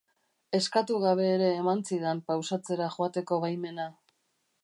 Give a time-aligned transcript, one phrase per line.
[0.59, 3.89] Eskatu gabe ere eman zidan pausatzera joateko baimena.